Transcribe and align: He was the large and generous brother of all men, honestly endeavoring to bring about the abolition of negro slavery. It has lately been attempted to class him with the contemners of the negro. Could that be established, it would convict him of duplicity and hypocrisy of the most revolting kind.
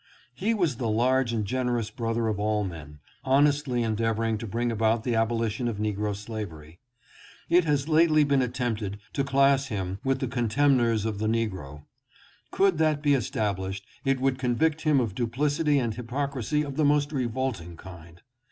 He 0.33 0.55
was 0.55 0.77
the 0.77 0.89
large 0.89 1.31
and 1.31 1.45
generous 1.45 1.91
brother 1.91 2.27
of 2.27 2.39
all 2.39 2.63
men, 2.63 2.97
honestly 3.23 3.83
endeavoring 3.83 4.39
to 4.39 4.47
bring 4.47 4.71
about 4.71 5.03
the 5.03 5.13
abolition 5.13 5.67
of 5.67 5.77
negro 5.77 6.15
slavery. 6.15 6.79
It 7.51 7.65
has 7.65 7.87
lately 7.87 8.23
been 8.23 8.41
attempted 8.41 8.97
to 9.13 9.23
class 9.23 9.67
him 9.67 9.99
with 10.03 10.17
the 10.17 10.27
contemners 10.27 11.05
of 11.05 11.19
the 11.19 11.27
negro. 11.27 11.83
Could 12.49 12.79
that 12.79 13.03
be 13.03 13.13
established, 13.13 13.85
it 14.03 14.19
would 14.19 14.39
convict 14.39 14.81
him 14.81 14.99
of 14.99 15.13
duplicity 15.13 15.77
and 15.77 15.93
hypocrisy 15.93 16.63
of 16.63 16.77
the 16.77 16.83
most 16.85 17.11
revolting 17.11 17.77
kind. 17.77 18.23